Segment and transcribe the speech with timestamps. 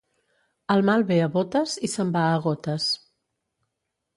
[0.75, 2.89] El mal ve a botes i se'n va a gotes.